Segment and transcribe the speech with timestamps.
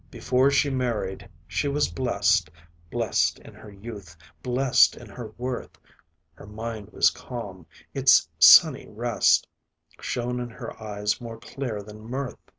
[0.09, 2.49] Before she married, she was blest
[2.89, 5.77] Blest in her youth, blest in her worth;
[6.33, 9.47] Her mind was calm, its sunny rest
[9.99, 12.39] Shone in her eyes more clear than mirth.